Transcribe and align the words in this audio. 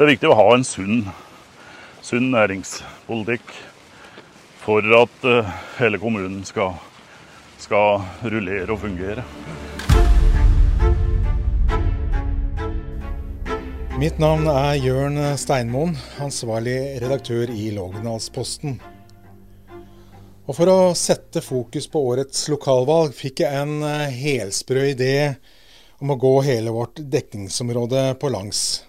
det 0.00 0.06
er 0.06 0.14
viktig 0.14 0.28
å 0.32 0.36
ha 0.38 0.44
en 0.56 0.62
sunn, 0.64 1.00
sunn 2.00 2.30
næringspolitikk 2.32 3.50
for 4.62 4.80
at 4.96 5.26
uh, 5.28 5.50
hele 5.76 6.00
kommunen 6.00 6.38
skal, 6.48 6.78
skal 7.60 8.00
rullere 8.24 8.72
og 8.72 8.80
fungere. 8.80 9.26
Mitt 14.00 14.16
navn 14.16 14.48
er 14.48 14.80
Jørn 14.80 15.20
Steinmoen, 15.36 15.92
ansvarlig 16.24 16.78
redaktør 17.04 17.52
i 17.52 17.68
Lågendalsposten. 17.76 18.80
Og 20.48 20.56
For 20.56 20.72
å 20.72 20.80
sette 20.96 21.44
fokus 21.44 21.92
på 21.92 22.08
årets 22.14 22.48
lokalvalg 22.48 23.12
fikk 23.12 23.44
jeg 23.44 23.66
en 23.66 23.82
eh, 23.84 24.08
helsprø 24.08 24.94
idé 24.96 25.16
om 26.00 26.16
å 26.16 26.22
gå 26.24 26.38
hele 26.48 26.72
vårt 26.72 27.04
dekningsområde 27.04 28.14
på 28.16 28.32
langs. 28.32 28.88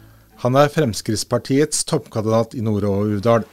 Han 0.41 0.55
er 0.57 0.71
Fremskrittspartiets 0.73 1.83
toppkandidat 1.85 2.55
i 2.57 2.63
Nord-Uvdal. 2.65 3.43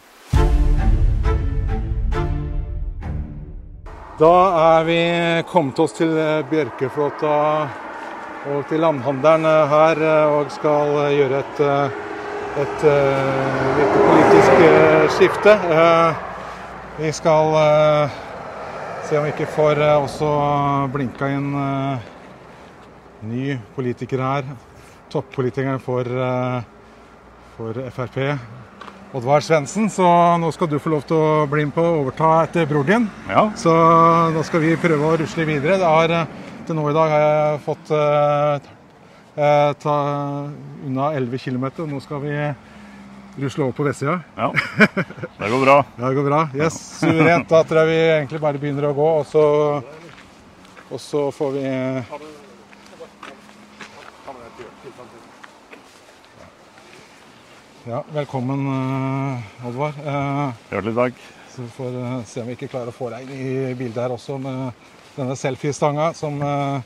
Da 4.18 4.30
er 4.60 4.87
vi 4.88 5.02
kommet 5.51 5.79
oss 5.85 5.93
til 5.98 6.15
Bjørkeflåta 6.48 7.35
og 8.48 8.63
til 8.71 8.80
landhandelen 8.80 9.45
eh, 9.45 9.73
her 9.74 10.01
eh, 10.01 10.37
og 10.38 10.48
skal 10.54 10.95
eh, 11.02 11.16
gjøre 11.18 11.43
et, 11.43 11.60
et, 12.63 12.87
et 13.85 13.93
politisk 13.98 14.65
skifte. 15.18 15.54
Vi 16.98 17.13
skal 17.15 17.52
se 19.07 19.18
om 19.20 19.29
vi 19.29 19.35
ikke 19.35 19.51
får 19.54 19.85
også 19.85 20.32
blinka 20.96 21.29
inn 21.37 21.52
ny 23.29 23.54
politiker 23.76 24.24
her. 24.24 24.51
Toppolitikeren 25.13 25.79
for, 25.85 26.10
for 27.59 27.74
Frp. 27.90 28.38
Oddvar 29.18 29.40
Svendsen, 29.42 29.88
så 29.90 30.06
nå 30.38 30.51
skal 30.54 30.68
du 30.70 30.76
få 30.78 30.92
lov 30.92 31.06
til 31.09 31.16
å 31.16 31.46
bli 31.51 31.64
med 31.66 31.74
på 31.74 31.82
å 31.82 31.95
overta 32.02 32.28
etter 32.45 32.68
bror 32.70 32.84
din. 32.87 33.09
Ja. 33.26 33.48
Så 33.59 33.73
nå 34.34 34.45
skal 34.46 34.62
vi 34.62 34.76
prøve 34.78 35.09
å 35.09 35.16
rusle 35.18 35.46
videre. 35.48 35.79
Det 35.80 35.88
har 35.88 36.14
til 36.68 36.76
nå 36.76 36.84
i 36.90 36.95
dag 36.95 37.14
har 37.14 37.24
jeg 37.24 37.60
fått 37.64 37.92
eh, 37.96 38.68
ta 39.82 39.96
unna 40.84 41.10
11 41.16 41.40
km. 41.40 41.66
Nå 41.88 42.02
skal 42.04 42.23
vi 42.23 42.36
rusle 43.40 43.64
over 43.64 43.79
på 43.80 43.88
vestsida. 43.88 44.18
Ja, 44.36 44.52
det 45.40 45.51
går 45.51 45.64
bra. 45.64 45.79
det 45.98 46.14
går 46.20 46.29
bra. 46.29 46.42
Yes, 46.54 46.79
Suverent. 47.01 47.48
Da 47.48 47.64
tror 47.64 47.86
jeg 47.86 47.95
vi 47.95 48.01
egentlig 48.12 48.42
bare 48.45 48.60
begynner 48.60 48.90
å 48.90 48.96
gå, 48.98 49.09
og 49.23 49.26
så, 49.32 49.46
og 50.92 51.01
så 51.02 51.30
får 51.34 51.56
vi 51.56 51.70
Ja, 57.89 58.03
velkommen, 58.13 58.67
Oddvar. 59.65 59.95
Hjertelig 60.69 60.93
takk. 60.99 61.21
Så 61.49 61.63
vi 61.63 61.69
får 61.73 61.95
se 62.29 62.43
om 62.43 62.51
vi 62.51 62.57
ikke 62.59 62.69
klarer 62.69 62.93
å 62.93 62.97
få 62.97 63.09
deg 63.15 63.31
i 63.33 63.75
bildet 63.79 64.03
her 64.03 64.12
også. 64.12 64.37
med 64.39 64.75
denne 65.19 65.37
selfiestanga 65.38 66.12
som, 66.15 66.37
eh, 66.43 66.81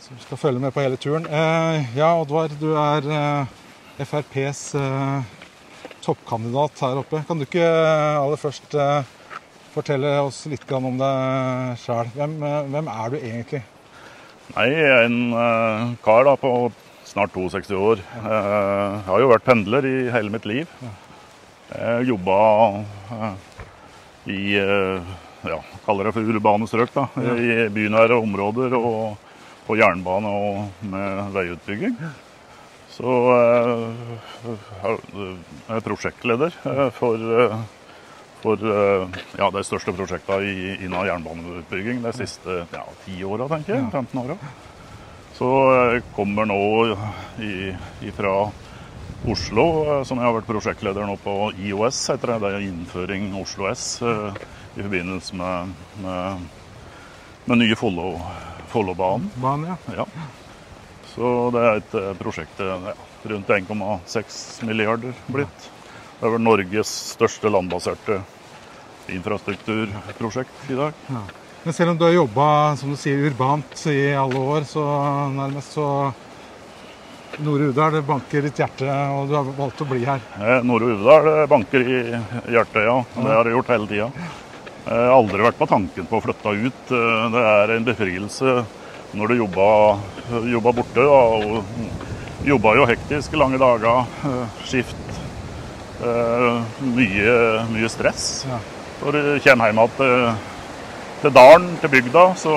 som 0.00 0.20
skal 0.22 0.40
følge 0.40 0.60
med 0.60 0.72
på 0.72 0.80
hele 0.84 0.96
turen. 0.96 1.26
Eh, 1.26 1.96
ja, 1.96 2.12
Oddvar, 2.20 2.48
du 2.60 2.70
er 2.78 3.08
eh, 3.12 3.46
FrPs 3.98 4.76
toppkandidat 6.06 6.80
her 6.86 7.02
oppe. 7.02 7.24
Kan 7.26 7.38
du 7.38 7.44
ikke 7.44 7.66
aller 7.66 8.38
først 8.38 8.78
fortelle 9.74 10.20
oss 10.22 10.44
litt 10.46 10.70
om 10.72 10.94
deg 11.02 11.82
sjæl? 11.82 12.14
Hvem, 12.14 12.38
hvem, 12.70 12.88
er 12.94 13.10
du 13.10 13.16
egentlig? 13.18 13.62
Nei, 14.54 14.68
Jeg 14.70 14.86
er 14.86 15.08
en 15.10 15.98
kar 16.04 16.24
da, 16.24 16.36
på 16.38 16.70
snart 17.08 17.32
62 17.34 17.74
år. 17.76 18.02
Jeg 18.22 19.04
har 19.08 19.22
jo 19.22 19.30
vært 19.32 19.46
pendler 19.48 19.88
i 19.88 19.96
hele 20.12 20.32
mitt 20.34 20.48
liv. 20.48 20.68
Jeg 21.72 22.08
jobba 22.08 22.36
i 24.28 24.42
ja, 24.58 25.58
kaller 25.84 26.08
det 26.08 26.14
for 26.16 26.32
urbane 26.34 26.68
strøk. 26.68 26.92
da. 26.94 27.08
I 27.16 27.68
bynære 27.72 28.18
områder 28.18 28.76
og 28.78 29.16
på 29.68 29.76
jernbane 29.76 30.30
og 30.32 30.86
med 30.88 31.34
veiutbygging. 31.34 31.98
Så 32.98 33.16
eh, 33.30 33.82
jeg 34.82 35.76
er 35.76 35.84
prosjektleder 35.86 36.56
eh, 36.66 36.88
for, 36.96 37.26
eh, 37.44 37.58
for 38.42 38.64
ja, 38.64 39.50
de 39.54 39.62
største 39.66 39.94
prosjektene 39.94 40.78
innen 40.78 41.06
jernbaneutbygging 41.10 42.02
de 42.02 42.14
siste 42.16 42.64
ja, 42.72 42.82
ti 43.04 43.20
åra, 43.22 43.46
tenker 43.52 43.76
jeg. 43.76 43.86
15 43.92 44.24
åra. 44.24 44.38
Så 45.38 45.48
jeg 45.70 46.02
kommer 46.16 46.48
nå 46.50 46.58
fra 48.16 48.32
Oslo, 49.30 49.66
som 50.06 50.18
jeg 50.18 50.26
har 50.26 50.34
vært 50.34 50.48
prosjektleder 50.48 51.06
nå 51.06 51.14
på 51.22 51.34
IOS, 51.68 52.00
heter 52.10 52.32
det. 52.32 52.38
Det 52.42 52.50
er 52.56 52.66
innføring 52.66 53.28
Oslo 53.38 53.68
S 53.70 53.84
i 54.02 54.82
forbindelse 54.82 55.38
med, 55.38 55.76
med, 56.02 56.48
med 57.46 57.62
nye 57.62 57.78
Follobanen. 57.78 59.30
Follo 59.38 59.64
ja. 59.68 59.78
ja. 60.00 60.06
Så 61.14 61.32
det 61.54 61.62
er 61.64 61.80
et 61.80 61.94
eh, 61.98 62.12
prosjekt 62.18 62.60
ja, 62.62 62.94
rundt 63.30 63.54
1,6 63.54 64.40
milliarder 64.66 65.14
blitt. 65.30 65.70
Det 66.18 66.26
er 66.26 66.34
vel 66.34 66.42
Norges 66.42 66.94
største 67.14 67.50
landbaserte 67.50 68.20
infrastrukturprosjekt 69.14 70.72
i 70.74 70.78
dag. 70.82 71.04
Men 71.64 71.74
selv 71.76 71.90
om 71.90 71.98
du 71.98 72.04
har 72.06 72.14
jobba 72.16 72.48
som 72.80 72.94
du 72.94 72.96
sier, 73.00 73.20
urbant 73.28 73.84
i 73.90 74.14
alle 74.16 74.40
år, 74.54 74.66
så 74.68 74.84
nærmest 75.34 75.76
så 75.76 75.88
Nord-Uvdal 77.44 78.00
banker 78.06 78.46
ditt 78.48 78.58
hjerte, 78.58 78.88
og 79.14 79.28
du 79.28 79.36
har 79.36 79.46
valgt 79.58 79.82
å 79.84 79.88
bli 79.90 80.00
her? 80.06 80.22
Eh, 80.40 80.58
Nord-Uvdal 80.66 81.46
banker 81.50 81.84
i 81.84 82.00
hjertet, 82.54 82.82
ja. 82.88 82.98
Det 83.14 83.30
har 83.34 83.46
det 83.46 83.54
gjort 83.54 83.72
hele 83.74 83.90
tida. 83.90 84.10
Jeg 84.88 84.96
har 84.96 85.12
aldri 85.12 85.44
vært 85.44 85.58
på 85.60 85.68
tanken 85.68 86.08
på 86.08 86.18
å 86.18 86.24
flytte 86.24 86.54
ut. 86.56 86.92
Eh, 86.96 87.24
det 87.34 87.46
er 87.52 87.74
en 87.76 87.86
befrielse 87.86 88.60
når 89.18 89.32
du 89.32 89.40
jobber, 89.42 90.02
jobber 90.50 90.78
borte. 90.82 91.04
og 91.04 91.64
jobber 92.46 92.78
jo 92.78 92.86
hektisk 92.88 93.34
lange 93.38 93.58
dager, 93.58 94.06
eh, 94.24 94.46
skift. 94.64 94.96
Eh, 95.98 96.62
mye, 96.94 97.34
mye 97.72 97.88
stress. 97.90 98.46
Når 99.02 99.12
du 99.12 99.40
kommer 99.42 99.72
hjem 99.72 99.78
igjen 99.78 100.36
til, 101.22 101.34
dalen, 101.34 101.70
til 101.82 101.92
bygda, 101.92 102.24
så, 102.38 102.54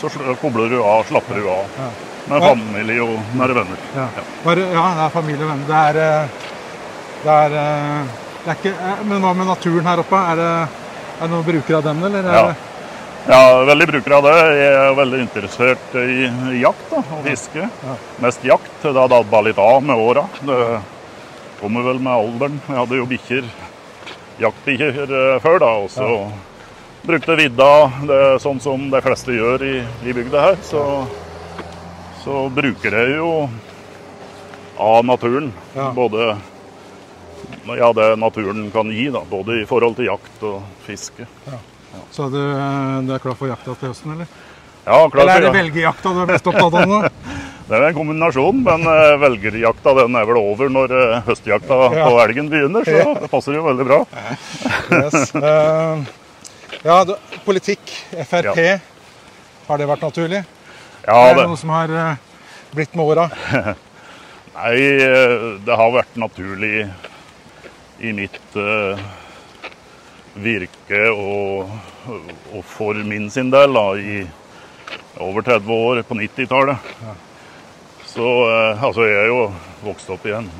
så 0.00 0.10
kobler 0.40 0.72
du 0.72 0.78
av, 0.80 1.04
slapper 1.08 1.40
du 1.40 1.48
av. 1.52 1.80
Med 2.30 2.44
familie 2.44 3.02
og 3.02 3.34
nære 3.36 3.56
venner. 3.58 3.80
Ja. 3.96 4.06
Ja. 4.16 4.26
ja, 4.46 4.84
det 4.98 5.06
er 5.06 5.16
familie 5.16 5.42
og 5.42 5.50
venner. 5.50 5.66
Det 5.66 5.80
er, 5.80 6.28
det 7.24 7.40
er, 7.40 7.56
det 8.44 8.52
er 8.54 8.60
ikke, 8.60 8.94
Men 9.10 9.24
hva 9.24 9.34
med 9.36 9.50
naturen 9.50 9.90
her 9.90 10.04
oppe? 10.04 10.22
Er 10.32 10.40
det 10.40 10.52
er 11.22 11.28
det 11.28 11.36
noen 11.36 11.44
brukere 11.46 11.78
av 11.78 11.84
den, 11.86 12.00
eller? 12.02 12.28
Ja. 12.34 12.54
ja, 13.30 13.42
veldig 13.68 13.86
brukere 13.92 14.16
av 14.16 14.24
det. 14.26 14.38
Jeg 14.58 14.70
er 14.78 14.96
veldig 14.98 15.20
interessert 15.22 15.92
i 16.00 16.56
jakt 16.58 16.88
da, 16.90 17.02
og 17.14 17.28
fiske. 17.28 17.66
Ja. 17.68 17.98
Mest 18.24 18.46
jakt. 18.48 18.72
Det 18.82 18.94
har 18.96 19.12
dabba 19.12 19.42
litt 19.46 19.60
av 19.62 19.84
med 19.86 20.02
åra. 20.02 20.24
Det 20.40 20.58
kommer 21.60 21.86
vel 21.86 22.00
med 22.02 22.12
alderen. 22.16 22.56
Jeg 22.66 22.80
hadde 22.80 22.98
jo 22.98 23.06
bikkjer, 23.12 23.52
jaktbikkjer 24.42 25.14
eh, 25.20 25.36
før, 25.44 25.60
da. 25.62 25.70
Og 25.84 25.92
så 25.94 26.08
ja. 26.08 26.24
Brukte 27.02 27.36
vidda, 27.38 27.72
det 28.08 28.20
er 28.28 28.40
sånn 28.42 28.60
som 28.62 28.88
de 28.92 29.02
fleste 29.04 29.34
gjør 29.34 29.64
i, 29.66 29.74
i 30.06 30.14
bygda 30.16 30.46
her. 30.46 30.62
Så, 30.66 30.84
så 32.22 32.46
bruker 32.54 32.98
jeg 33.00 33.18
jo 33.18 33.32
av 34.82 35.04
naturen. 35.06 35.52
Både 35.94 36.36
ja, 37.78 37.92
det 37.92 38.08
naturen 38.18 38.70
kan 38.74 38.90
gi, 38.90 39.10
da, 39.14 39.22
både 39.30 39.60
i 39.62 39.66
forhold 39.68 39.98
til 39.98 40.10
jakt 40.10 40.46
og 40.46 40.62
fiske. 40.86 41.26
Ja. 41.46 41.60
Ja. 41.92 42.00
Så 42.10 42.28
du, 42.32 42.40
eh, 42.40 42.98
du, 43.04 43.12
er 43.14 43.20
klar 43.20 43.36
for 43.36 43.50
jakta 43.50 43.74
til 43.76 43.92
høsten, 43.92 44.14
eller? 44.14 44.30
Ja, 44.82 44.96
klar 45.12 45.22
Eller 45.22 45.34
er 45.34 45.44
det 45.46 45.52
velgerjakta 45.54 46.12
du 46.14 46.22
er 46.22 46.30
mest 46.32 46.48
opptatt 46.48 46.76
av 46.80 46.88
nå? 46.88 47.00
det 47.68 47.76
er 47.76 47.84
en 47.86 47.98
kombinasjon, 47.98 48.62
men 48.64 48.86
uh, 48.88 49.18
velgerjakta 49.22 49.94
den 50.00 50.16
er 50.18 50.26
vel 50.30 50.40
over 50.40 50.72
når 50.72 50.96
uh, 50.96 51.20
høstjakta 51.28 51.78
ja. 51.92 52.08
på 52.08 52.16
elgen 52.24 52.48
begynner, 52.52 52.88
så 52.88 53.12
det 53.20 53.30
passer 53.32 53.58
jo 53.58 53.66
veldig 53.68 53.86
bra. 53.86 54.00
yes. 55.02 55.34
uh, 55.36 56.21
ja, 56.82 57.04
du, 57.06 57.14
politikk, 57.44 57.94
Frp, 58.26 58.58
har 59.68 59.78
det 59.80 59.86
vært 59.86 60.04
naturlig? 60.08 60.42
Ja, 61.06 61.16
er 61.16 61.34
det, 61.34 61.40
det 61.40 61.48
noe 61.50 61.60
som 61.60 61.72
har 61.74 61.94
blitt 62.74 62.94
med 62.98 63.14
åra? 63.14 63.28
Nei, 64.52 64.76
eh, 65.00 65.44
det 65.64 65.76
har 65.78 65.94
vært 65.94 66.16
naturlig 66.20 66.84
i 68.02 68.10
mitt 68.12 68.56
uh, 68.58 68.98
virke 70.34 71.04
og, 71.12 71.70
og, 72.10 72.62
for 72.66 72.98
min 73.06 73.30
sin 73.30 73.52
del 73.52 73.72
da, 73.78 73.84
i 73.96 74.24
over 75.22 75.46
30 75.46 75.72
år 75.76 76.02
på 76.08 76.18
90-tallet. 76.18 76.90
Ja. 77.04 77.14
Så 78.10 78.26
uh, 78.26 78.82
altså, 78.82 79.06
jeg 79.06 79.20
er 79.22 79.30
jo 79.30 79.46
vokst 79.86 80.10
opp 80.12 80.26
i 80.28 80.34
en 80.36 80.50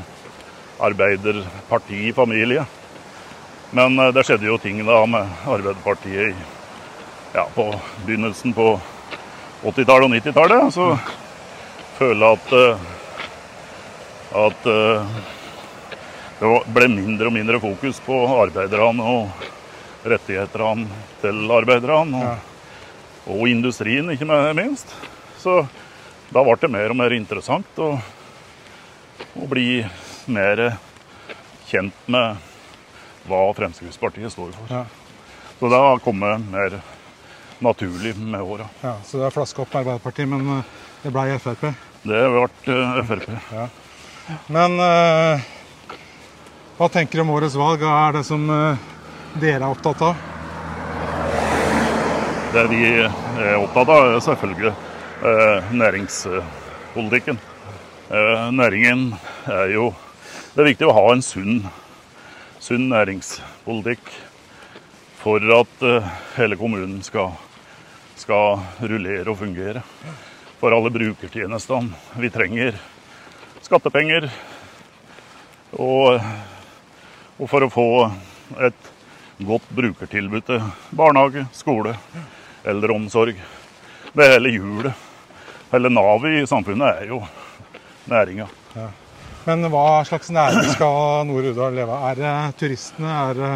arbeiderpartifamilie. 0.83 2.65
Men 3.73 3.99
uh, 3.99 4.11
det 4.15 4.25
skjedde 4.29 4.49
jo 4.49 4.59
ting 4.61 4.81
da 4.87 5.03
med 5.09 5.47
Arbeiderpartiet 5.49 6.33
i, 6.33 6.49
ja, 7.35 7.47
på 7.55 7.69
begynnelsen 8.07 8.55
på 8.57 8.75
80-tallet 9.63 10.09
og 10.09 10.17
90-tallet. 10.17 10.75
Så 10.75 10.91
føler 11.99 12.27
jeg 12.27 12.43
at 12.43 12.91
at 14.33 14.67
uh, 14.67 15.05
det 16.41 16.53
ble 16.75 16.89
mindre 16.91 17.29
og 17.29 17.35
mindre 17.37 17.61
fokus 17.63 18.01
på 18.03 18.17
arbeiderne 18.35 19.05
og 19.05 19.45
rettighetene 20.09 21.03
til 21.23 21.53
arbeiderne. 21.55 22.19
Og, 22.19 22.25
ja. 22.25 22.37
og, 23.29 23.45
industrien, 23.51 24.11
ikke 24.11 24.27
minst. 24.57 24.91
Så 25.39 25.61
da 26.33 26.43
ble 26.43 26.57
det 26.61 26.73
mer 26.73 26.95
og 26.95 26.99
mer 26.99 27.15
interessant 27.15 27.79
å, 27.83 27.93
å 29.37 29.51
bli 29.51 29.85
mer 30.33 30.65
kjent 31.69 32.09
med 32.11 32.52
hva 33.29 33.45
Fremskrittspartiet 33.57 34.33
står 34.33 34.53
for. 34.57 34.73
Ja. 34.73 34.85
Så 35.59 35.69
det 35.71 35.79
har 35.79 36.03
kommet 36.03 36.51
mer 36.51 36.81
naturlig 37.63 38.17
med 38.17 38.43
åra. 38.43 38.67
Ja, 38.81 38.97
så 39.05 39.21
det 39.21 39.29
er 39.29 39.35
flaska 39.35 39.63
opp 39.63 39.75
med 39.75 39.85
Arbeiderpartiet, 39.85 40.29
men 40.29 40.49
eh, 40.59 40.71
det 41.05 41.13
ble 41.15 41.39
Frp? 41.39 41.69
Det 42.03 42.23
ble 42.35 43.05
Frp. 43.07 43.29
Ja. 43.53 43.69
Men 44.47 44.75
uh, 44.79 45.43
hva 46.79 46.89
tenker 46.91 47.19
du 47.19 47.25
om 47.25 47.33
årets 47.35 47.59
valg? 47.59 47.83
Hva 47.83 48.09
er 48.09 48.19
det 48.19 48.25
som 48.27 48.45
uh, 48.51 48.79
dere 49.39 49.61
er 49.61 49.69
opptatt 49.69 50.03
av? 50.07 50.29
Det 52.53 52.65
vi 52.71 52.83
er 52.93 53.57
opptatt 53.59 53.89
av, 53.89 54.13
er 54.13 54.25
selvfølgelig 54.27 54.75
uh, 55.23 55.73
næringspolitikken. 55.73 57.41
næringen 58.53 59.15
er 59.49 59.71
jo 59.73 59.95
Det 60.53 60.61
er 60.61 60.69
viktig 60.69 60.85
å 60.85 60.93
ha 60.93 61.05
en 61.15 61.23
sunn, 61.25 61.63
sunn 62.63 62.87
næringspolitikk 62.93 64.13
for 65.19 65.43
at 65.57 65.83
hele 66.37 66.59
kommunen 66.59 67.03
skal, 67.03 67.35
skal 68.19 68.63
rullere 68.79 69.27
og 69.31 69.39
fungere. 69.41 69.83
For 70.61 70.75
alle 70.75 70.93
brukertjenestene 70.95 72.23
vi 72.23 72.31
trenger 72.31 72.79
skattepenger. 73.67 74.29
Og, 75.73 76.21
og, 77.39 77.47
for 77.49 77.65
å 77.65 77.73
få 77.73 77.89
et 78.69 78.91
godt 79.43 79.69
brukertilbud 79.75 80.47
til 80.47 80.63
barnehage, 80.95 81.47
skole, 81.57 81.97
eldreomsorg. 82.69 83.39
Det 84.13 84.33
hele 84.35 84.53
hjulet. 84.53 85.07
Hele 85.73 85.89
navet 85.89 86.43
i 86.43 86.49
samfunnet 86.49 87.03
er 87.03 87.15
jo 87.15 87.23
næringa. 88.13 88.51
Men 89.45 89.67
hva 89.73 90.05
slags 90.07 90.31
næring 90.31 90.69
skal 90.71 91.27
Nord-Urdal 91.27 91.75
leve 91.75 91.95
av? 91.97 92.05
Er 92.13 92.21
det 92.21 92.35
turistene? 92.61 93.11
Er 93.11 93.39
det 93.39 93.53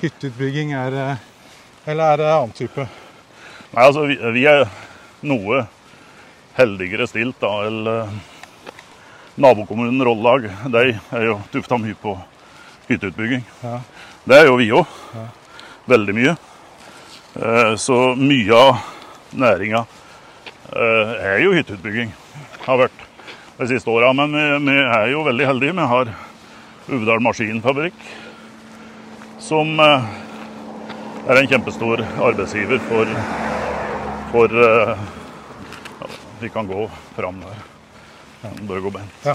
hytteutbygging? 0.00 0.72
Er 0.72 0.94
det, 0.94 1.08
eller 1.84 2.14
er 2.14 2.22
det 2.22 2.30
annen 2.32 2.54
type? 2.56 2.86
Nei, 3.74 3.82
altså, 3.82 4.06
vi, 4.08 4.16
vi 4.32 4.46
er 4.48 4.64
noe 5.28 5.66
heldigere 6.56 7.04
stilt 7.10 7.36
da, 7.42 7.52
eller 7.68 8.08
Nabokommunen 9.36 10.00
Rollag 10.08 10.48
de 10.72 10.86
er 10.96 11.26
jo 11.26 11.36
tufta 11.52 11.76
mye 11.76 11.96
på 12.00 12.14
hytteutbygging. 12.88 13.44
Ja. 13.60 13.80
Det 14.24 14.38
er 14.40 14.48
jo 14.48 14.56
vi 14.56 14.70
òg. 14.72 14.94
Ja. 15.12 15.26
Veldig 15.92 16.14
mye. 16.16 16.36
Eh, 17.36 17.74
så 17.76 17.98
mye 18.16 18.56
av 18.56 18.80
næringa 19.36 19.84
eh, 20.72 21.12
er 21.20 21.44
jo 21.44 21.52
hytteutbygging. 21.58 22.14
Har 22.64 22.80
vært 22.86 23.04
de 23.56 23.68
siste 23.68 23.90
åra. 23.90 24.12
Men 24.12 24.32
vi, 24.32 24.72
vi, 24.72 24.78
er 24.78 25.08
jo 25.12 25.24
veldig 25.26 25.46
heldige. 25.46 25.76
Vi 25.76 25.88
har 25.92 26.12
Uvdal 26.86 27.22
Maskinfabrikk, 27.24 27.98
som 29.42 29.80
eh, 29.82 30.10
er 31.26 31.40
en 31.40 31.50
kjempestor 31.50 32.04
arbeidsgiver 32.28 32.78
for, 32.86 33.10
for 34.30 34.60
ja, 34.60 36.12
Vi 36.40 36.52
kan 36.54 36.68
gå 36.68 36.86
fram 37.16 37.40
der. 37.42 37.64
Bør 38.68 38.80
gå 38.80 38.90
Bent. 38.90 39.22
Ja. 39.24 39.34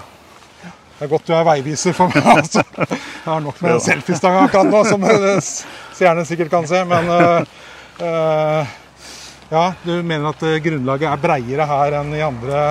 Det 1.01 1.07
er 1.07 1.09
godt 1.09 1.25
du 1.25 1.33
er 1.33 1.45
veiviser 1.47 1.95
for 1.97 2.13
meg. 2.13 2.27
altså. 2.29 2.61
Jeg 2.77 3.25
har 3.25 3.39
nok 3.41 3.57
med 3.65 3.71
en 3.73 3.81
selfiestanga 3.81 4.43
akkurat 4.45 4.69
nå, 4.69 4.83
som 4.85 5.05
seerne 5.97 6.25
sikkert 6.29 6.51
kan 6.53 6.67
se. 6.69 6.83
Men 6.85 7.09
uh, 7.09 8.75
ja, 9.49 9.63
du 9.81 9.95
mener 10.05 10.29
at 10.29 10.45
grunnlaget 10.61 11.09
er 11.09 11.23
breiere 11.25 11.65
her 11.73 11.97
enn 12.03 12.13
i 12.13 12.21
andre 12.21 12.61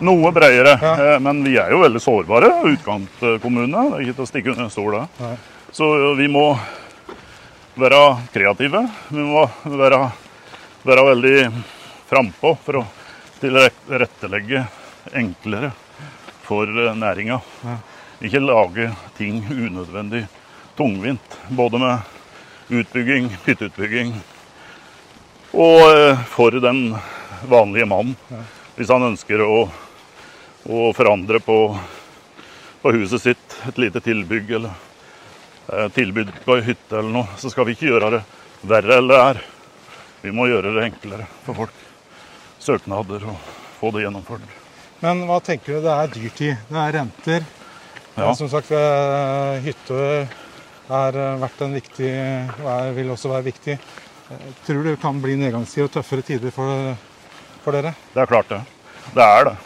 Noe 0.00 0.32
bredere. 0.32 0.76
ja. 0.80 1.18
men 1.20 1.42
vi 1.44 1.56
er 1.60 1.72
jo 1.74 1.82
veldig 1.82 2.00
sårbare. 2.02 2.50
utkantkommunene. 2.72 3.86
Det 3.90 3.98
er 3.98 4.06
ikke 4.06 4.18
til 4.20 4.26
å 4.26 4.30
stikke 4.30 4.54
under 4.54 4.70
stol, 4.72 4.96
det. 4.96 5.34
Så 5.76 5.90
vi 6.18 6.28
må 6.32 6.46
være 7.80 8.00
kreative. 8.32 8.82
Vi 9.08 9.24
må 9.24 9.44
være, 9.64 10.00
være 10.88 11.06
veldig 11.12 11.36
frampå 12.10 12.56
for 12.64 12.80
å 12.80 12.86
tilrettelegge 13.40 14.64
enklere 15.16 15.72
for 16.44 16.66
eh, 16.66 16.94
næringa. 16.96 17.40
Ja. 17.64 17.76
Ikke 18.20 18.42
lage 18.42 18.90
ting 19.16 19.44
unødvendig 19.50 20.26
tungvint. 20.76 21.38
Både 21.48 21.78
med 21.80 22.74
utbygging, 22.80 23.30
hytteutbygging 23.46 24.12
og 25.52 25.80
eh, 25.90 26.24
for 26.30 26.54
den 26.62 26.94
vanlige 27.50 27.88
mann. 27.90 28.14
Hvis 28.76 28.90
han 28.92 29.06
ønsker 29.10 29.42
å, 29.44 29.64
å 30.68 30.90
forandre 30.96 31.40
på, 31.40 31.56
på, 32.82 32.92
huset 32.92 33.22
sitt, 33.22 33.56
et 33.68 33.78
lite 33.80 34.02
tilbygg 34.04 34.50
eller 34.58 34.72
eh, 35.72 35.88
tilbud 35.94 36.32
på 36.44 36.58
ei 36.58 36.66
hytte 36.68 36.98
eller 36.98 37.14
noe, 37.20 37.38
så 37.40 37.52
skal 37.52 37.68
vi 37.68 37.76
ikke 37.76 37.88
gjøre 37.92 38.10
det 38.16 38.22
verre 38.68 38.98
enn 39.00 39.08
det 39.08 39.20
er. 39.20 39.40
Vi 40.20 40.34
må 40.36 40.50
gjøre 40.50 40.74
det 40.76 40.84
enklere 40.90 41.28
for 41.46 41.62
folk. 41.62 41.86
Søknader 42.60 43.24
og 43.30 43.38
få 43.78 43.92
det 43.94 44.04
gjennomført. 44.04 44.44
Men 45.00 45.24
hva 45.28 45.38
tenker 45.40 45.78
du? 45.78 45.86
Det 45.86 45.94
er 45.96 46.12
dyrtid. 46.12 46.66
Det 46.68 46.82
er 46.82 46.96
renter. 46.98 47.46
Ja. 48.18 48.34
Som 48.36 48.50
sagt, 48.52 48.68
eh, 48.76 49.62
hytte 49.64 50.02
er 50.90 51.16
eh, 51.16 51.40
vært 51.40 51.64
en 51.64 51.78
viktig 51.78 52.12
vil 52.98 53.14
også 53.14 53.32
være 53.32 53.48
viktig. 53.48 53.78
Tror 54.66 54.84
du 54.84 54.90
det 54.92 55.00
kan 55.02 55.16
bli 55.22 55.38
nedgangstid 55.40 55.88
og 55.88 55.94
tøffere 55.96 56.22
tider 56.26 56.52
for, 56.54 56.92
for, 57.64 57.74
dere? 57.74 57.96
Det 58.12 58.22
er 58.22 58.30
klart 58.30 58.52
det. 58.52 58.60
Det 59.16 59.24
er 59.24 59.48
det. 59.48 59.56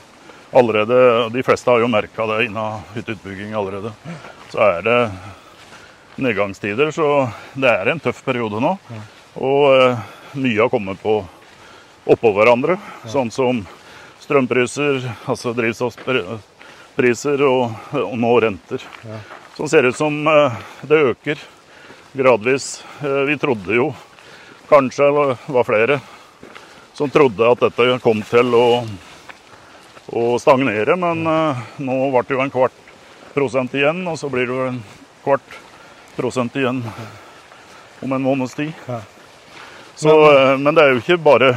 Allerede, 0.55 1.29
De 1.35 1.43
fleste 1.43 1.71
har 1.71 1.81
jo 1.83 1.91
merka 1.91 2.27
det 2.31 2.45
innen 2.47 2.83
hytteutbygging 2.95 3.55
allerede. 3.59 3.91
Så 4.53 4.61
er 4.63 4.83
det 4.87 4.99
nedgangstider, 6.23 6.93
så 6.95 7.29
det 7.59 7.73
er 7.73 7.91
en 7.91 8.01
tøff 8.01 8.21
periode 8.23 8.61
nå. 8.63 8.77
Og 9.35 9.99
mye 10.39 10.61
har 10.61 10.71
kommet 10.71 11.03
på 11.03 11.17
oppå 12.07 12.33
hverandre. 12.37 12.79
Sånn 13.11 13.33
som 13.35 13.65
strømpriser, 14.23 15.03
altså 15.27 15.53
drivstoffpriser 15.57 17.45
og, 17.49 17.75
og 18.05 18.15
nå 18.21 18.35
renter. 18.47 18.85
Sånn 19.57 19.57
Så 19.57 19.63
det 19.67 19.71
ser 19.75 19.89
ut 19.91 19.99
som 19.99 20.17
eh, 20.27 20.63
det 20.87 21.03
øker 21.11 21.43
gradvis. 22.15 22.85
Eh, 23.03 23.23
vi 23.29 23.37
trodde 23.39 23.75
jo 23.75 23.91
kanskje 24.71 25.11
det 25.11 25.55
var 25.59 25.67
flere 25.67 25.99
som 26.95 27.11
trodde 27.11 27.51
at 27.51 27.63
dette 27.63 27.99
kom 28.03 28.23
til 28.27 28.55
å, 28.55 28.67
å 30.13 30.39
stagnere, 30.39 30.97
men 31.01 31.25
uh, 31.27 31.61
nå 31.81 31.99
ble 32.13 32.25
det 32.29 32.37
jo 32.37 32.43
en 32.45 32.53
kvart 32.53 32.81
prosent 33.35 33.75
igjen, 33.75 34.03
og 34.09 34.19
så 34.21 34.31
blir 34.33 34.49
det 34.49 34.57
jo 34.57 34.67
en 34.69 34.81
kvart 35.25 35.59
prosent 36.17 36.57
igjen 36.57 36.83
om 38.05 38.13
en 38.13 38.25
måneds 38.25 38.55
tid. 38.59 38.73
Så, 39.97 40.13
uh, 40.13 40.57
men 40.61 40.75
det 40.75 40.85
er 40.85 40.93
jo 40.93 41.03
ikke 41.03 41.21
bare 41.25 41.55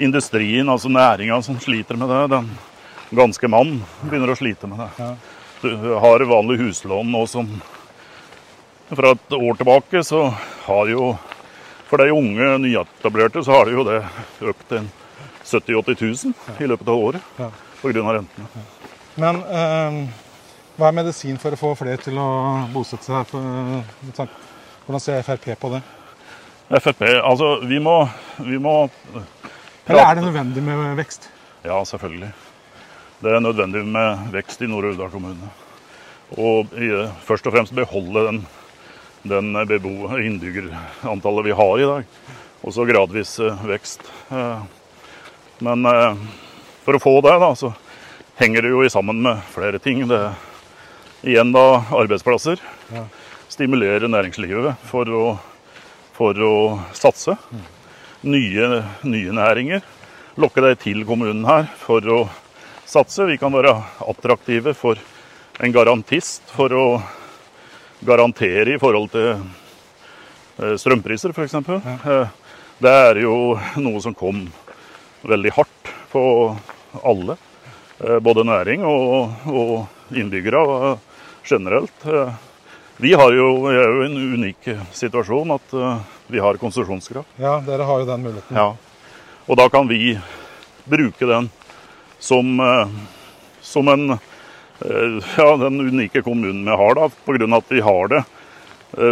industrien, 0.00 0.68
altså 0.68 0.88
næringa, 0.88 1.42
som 1.42 1.58
sliter 1.60 1.98
med 1.98 2.08
det. 2.08 2.22
Den 2.36 2.50
ganske 3.10 3.48
mann 3.48 3.80
begynner 4.04 4.32
å 4.32 4.38
slite 4.38 4.70
med 4.70 4.84
det. 4.84 4.90
Ja. 5.00 5.10
Du 5.60 5.94
har 6.00 6.24
vanlig 6.24 6.56
huslån 6.62 7.10
nå 7.12 7.26
som 7.28 7.50
Fra 8.88 9.10
et 9.12 9.32
år 9.36 9.54
tilbake 9.54 10.00
så 10.02 10.22
har 10.64 10.88
jo 10.88 11.10
For 11.90 12.00
de 12.00 12.14
unge 12.16 12.46
nyetablerte 12.58 13.44
så 13.44 13.58
har 13.58 13.68
det 13.68 13.74
jo 13.76 13.84
det 13.84 13.98
økt 14.40 14.64
til 14.70 14.88
70 15.50 15.74
000-80 15.76 16.02
000 16.58 16.64
i 16.64 16.68
løpet 16.70 16.88
av 16.88 17.04
året 17.08 17.38
ja. 17.38 17.50
pga. 17.82 18.04
rentene. 18.16 18.64
Men 19.20 19.40
eh, 19.44 20.00
hva 20.78 20.88
er 20.88 20.96
medisin 20.96 21.38
for 21.42 21.54
å 21.54 21.60
få 21.60 21.74
flere 21.78 22.00
til 22.00 22.18
å 22.20 22.28
bosette 22.72 23.04
seg 23.04 23.18
her? 23.18 24.36
Hvordan 24.86 25.02
ser 25.02 25.26
Frp 25.26 25.50
på 25.60 25.72
det? 25.74 25.82
Frp, 26.70 27.02
altså 27.18 27.56
vi 27.66 27.80
må, 27.82 27.96
vi 28.46 28.58
må 28.62 28.76
eller 29.90 30.06
er 30.06 30.14
det 30.14 30.22
nødvendig 30.22 30.62
med 30.62 30.96
vekst? 31.00 31.26
Ja, 31.64 31.80
selvfølgelig. 31.84 32.30
Det 33.20 33.32
er 33.34 33.42
nødvendig 33.42 33.82
med 33.84 34.30
vekst 34.32 34.62
i 34.62 34.68
Nord-Uvdal 34.70 35.10
kommune. 35.10 35.48
Og 36.38 36.70
i, 36.78 36.90
først 37.26 37.48
og 37.48 37.56
fremst 37.56 37.74
beholde 37.74 38.22
den, 38.28 38.38
den 39.26 39.50
innbyggerantallet 39.56 41.48
vi 41.48 41.56
har 41.58 41.74
i 41.78 41.88
dag. 41.90 42.12
Og 42.62 42.76
så 42.76 42.86
gradvis 42.86 43.38
eh, 43.42 43.66
vekst. 43.66 44.06
Eh, 45.60 45.64
Men 45.64 45.86
eh, 45.86 46.16
for 46.84 46.96
å 46.96 47.00
få 47.00 47.20
det, 47.20 47.38
da, 47.40 47.54
så 47.54 47.72
henger 48.40 48.62
det 48.62 48.72
jo 48.72 48.88
sammen 48.88 49.20
med 49.22 49.40
flere 49.52 49.78
ting. 49.78 50.06
Det 50.08 50.16
er 50.16 50.34
igjen 51.22 51.52
da 51.52 51.84
arbeidsplasser. 51.92 52.60
Ja. 52.94 53.04
Stimulere 53.50 54.08
næringslivet 54.08 54.80
for 54.88 55.08
å, 55.10 55.24
for 56.16 56.34
å 56.40 56.54
satse. 56.96 57.36
Nye, 58.22 58.84
nye 59.04 59.32
næringer. 59.32 59.82
Lokke 60.40 60.62
deg 60.64 60.78
til 60.80 61.04
kommunen 61.04 61.44
her 61.44 61.68
for 61.76 62.00
å 62.08 62.20
satse. 62.88 63.26
Vi 63.28 63.36
kan 63.40 63.52
være 63.52 63.74
attraktive 64.08 64.74
for 64.74 64.96
en 65.60 65.72
garantist 65.72 66.48
for 66.54 66.72
å 66.72 66.84
garantere 68.06 68.76
i 68.76 68.80
forhold 68.80 69.10
til 69.12 69.28
eh, 69.34 70.76
strømpriser, 70.80 71.34
f.eks. 71.36 71.58
Ja. 71.60 72.20
Det 72.80 72.92
er 73.10 73.20
jo 73.26 73.58
noe 73.76 74.00
som 74.00 74.16
kom 74.16 74.46
veldig 75.22 75.52
hardt 75.56 75.90
på 76.12 76.22
alle. 77.02 77.36
Eh, 78.00 78.18
Både 78.18 78.44
næring 78.44 78.84
og, 78.84 79.34
og 79.46 80.14
innbyggere 80.16 80.62
eh, 80.92 81.26
generelt. 81.44 82.06
Eh, 82.06 82.32
Vi 83.00 83.14
har 83.16 83.32
jo, 83.32 83.46
vi 83.64 83.76
er 83.80 83.86
jo 83.88 84.00
i 84.02 84.08
en 84.10 84.16
unik 84.34 84.66
situasjon 84.92 85.54
at 85.54 85.70
vi 86.28 86.38
har 86.38 86.58
konsesjonskraft. 86.60 87.30
Ja, 87.40 87.54
dere 87.64 87.86
har 87.88 88.02
jo 88.02 88.04
den 88.04 88.26
muligheten. 88.26 88.52
Ja. 88.52 88.74
Og 89.48 89.56
da 89.56 89.64
kan 89.72 89.88
vi 89.88 90.18
bruke 90.84 91.24
den 91.24 91.48
som, 92.20 92.60
som 93.64 93.88
en 93.88 94.18
ja, 95.38 95.48
den 95.62 95.80
unike 95.80 96.20
kommunen 96.20 96.68
vi 96.68 96.76
har, 96.76 96.94
da, 97.00 97.08
pga. 97.24 97.48
at 97.56 97.72
vi 97.72 97.80
har 97.80 98.12
det 98.12 98.20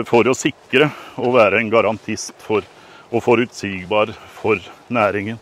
for 0.05 0.29
å 0.29 0.37
sikre 0.37 0.91
å 1.17 1.33
være 1.33 1.63
en 1.63 1.73
garantist 1.73 2.37
for 2.45 2.61
og 3.09 3.23
forutsigbar 3.25 4.13
for 4.39 4.61
næringen. 4.93 5.39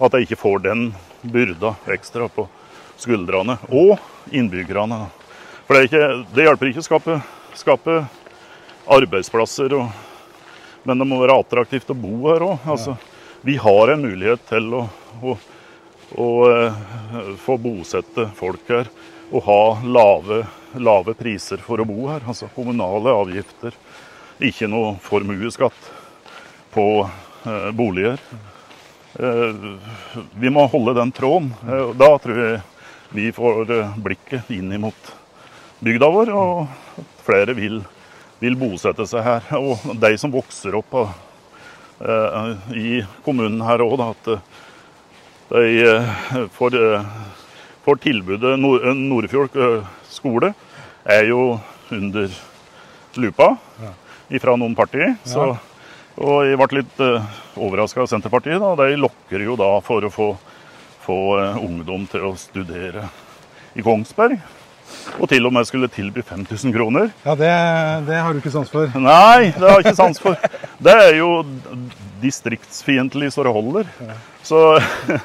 At 0.00 0.12
de 0.12 0.22
ikke 0.24 0.38
får 0.40 0.64
den 0.64 0.90
byrda 1.22 1.74
ekstra 1.92 2.28
på 2.32 2.46
skuldrene. 3.00 3.58
Og 3.68 3.98
innbyggerne. 4.32 5.06
For 5.66 5.76
det, 5.76 5.88
ikke, 5.88 6.06
det 6.34 6.46
hjelper 6.46 6.70
ikke 6.70 6.82
å 6.82 6.88
skape, 6.88 7.18
skape 7.58 7.98
arbeidsplasser, 8.90 9.76
og, 9.76 9.90
men 10.88 10.98
det 10.98 11.06
må 11.06 11.20
være 11.20 11.38
attraktivt 11.42 11.92
å 11.92 11.98
bo 11.98 12.16
her 12.30 12.46
òg. 12.46 12.66
Altså, 12.74 12.96
vi 13.46 13.56
har 13.60 13.92
en 13.92 14.02
mulighet 14.04 14.42
til 14.48 14.72
å, 14.76 14.82
å, 15.22 15.36
å 16.20 16.30
eh, 16.50 16.82
få 17.40 17.56
bosette 17.60 18.26
folk 18.36 18.66
her 18.68 18.90
og 19.30 19.44
ha 19.46 19.62
lave, 19.86 20.42
lave 20.82 21.14
priser 21.14 21.62
for 21.62 21.80
å 21.80 21.86
bo 21.86 22.08
her. 22.10 22.24
Altså 22.26 22.50
kommunale 22.52 23.14
avgifter. 23.14 23.76
Ikke 24.42 24.66
noe 24.70 24.96
formuesskatt 25.04 25.99
på 26.74 27.10
eh, 27.46 27.70
boliger. 27.70 28.18
Eh, 29.14 29.54
vi 30.38 30.50
må 30.50 30.66
holde 30.70 30.94
den 30.94 31.12
tråden. 31.12 31.50
Eh, 31.66 31.90
da 31.98 32.10
tror 32.22 32.38
jeg 32.38 32.60
vi 33.10 33.30
får 33.34 33.72
blikket 33.98 34.52
inn 34.54 34.70
mot 34.78 35.14
bygda 35.82 36.10
vår, 36.14 36.30
og 36.30 37.00
flere 37.26 37.56
vil, 37.58 37.80
vil 38.38 38.58
bosette 38.58 39.06
seg 39.10 39.26
her. 39.26 39.48
Og 39.58 39.96
de 39.98 40.12
som 40.20 40.32
vokser 40.32 40.76
opp 40.78 40.94
eh, 41.00 42.52
i 42.78 43.00
kommunen 43.26 43.64
her 43.66 43.82
òg, 43.82 43.98
at 44.12 44.34
de 45.50 46.46
får, 46.54 46.76
får 47.82 47.96
tilbudet 48.04 48.52
Nord 48.62 48.84
Nordfjord 48.94 49.56
skole 50.06 50.52
er 51.02 51.24
jo 51.26 51.56
under 51.90 52.30
lupa 53.18 53.48
fra 54.30 54.54
noen 54.54 54.76
partier. 54.78 55.16
Så, 55.26 55.48
og 56.20 56.44
jeg 56.44 56.58
ble 56.60 56.80
litt 56.82 57.00
uh, 57.00 57.40
overraska 57.56 58.02
av 58.04 58.08
Senterpartiet. 58.10 58.60
Da. 58.60 58.74
De 58.76 59.00
lokker 59.00 59.44
jo 59.46 59.56
da 59.56 59.72
for 59.84 60.04
å 60.04 60.12
få, 60.12 60.30
få 61.00 61.20
eh, 61.40 61.60
ungdom 61.64 62.04
til 62.10 62.26
å 62.28 62.34
studere 62.36 63.06
i 63.72 63.84
Kongsberg. 63.84 64.36
Og 65.16 65.30
til 65.30 65.46
og 65.46 65.54
med 65.54 65.68
skulle 65.68 65.88
tilby 65.92 66.22
5000 66.26 66.74
kroner. 66.74 67.08
Ja, 67.24 67.36
det, 67.38 67.52
det 68.08 68.18
har 68.20 68.34
du 68.34 68.40
ikke 68.42 68.52
sans 68.52 68.68
for. 68.72 68.90
Nei, 69.00 69.50
det 69.54 69.64
har 69.64 69.78
jeg 69.78 69.86
ikke 69.86 70.00
sans 70.02 70.20
for. 70.20 70.36
Det 70.82 70.96
er 71.06 71.16
jo 71.20 71.30
distriktsfiendtlig 72.20 73.30
så 73.32 73.46
det 73.46 73.54
holder. 73.54 73.88
Så, 74.44 74.60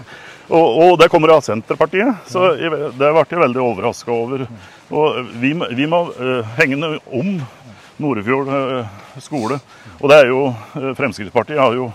og, 0.55 0.65
og 0.85 0.95
det 1.01 1.09
kommer 1.11 1.35
av 1.35 1.43
Senterpartiet, 1.43 2.23
så 2.31 2.53
jeg, 2.55 2.71
det 2.95 3.11
ble 3.11 3.25
jeg 3.25 3.43
veldig 3.43 3.63
overraska 3.65 4.15
over. 4.15 4.47
Og 4.95 5.21
vi, 5.41 5.51
vi 5.75 5.91
må 5.91 6.05
uh, 6.13 6.55
hegne 6.55 6.95
om 7.09 7.35
Norefjord 7.97 8.49
eh, 8.51 8.95
skole. 9.23 9.59
Og 10.01 10.09
det 10.11 10.17
er 10.19 10.31
jo 10.31 10.41
eh, 10.49 10.91
Fremskrittspartiet 10.97 11.61
har 11.61 11.75
jo 11.77 11.89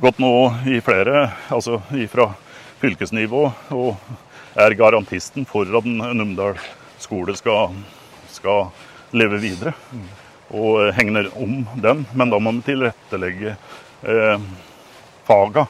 gått 0.00 0.20
nå 0.22 0.32
i 0.70 0.78
flere, 0.84 1.26
altså 1.50 1.80
fra 2.12 2.30
fylkesnivå, 2.78 3.42
og 3.74 4.58
er 4.58 4.76
garantisten 4.78 5.46
for 5.48 5.68
at 5.78 5.86
Numedal 5.88 6.58
skole 7.02 7.34
skal, 7.38 7.74
skal 8.30 8.70
leve 9.16 9.40
videre. 9.42 9.74
Og 10.48 10.94
hegner 10.96 11.28
om 11.36 11.60
den. 11.76 12.06
Men 12.16 12.32
da 12.32 12.38
må 12.40 12.54
vi 12.56 12.64
tilrettelegge 12.70 13.52
eh, 13.52 14.46
faga, 15.28 15.66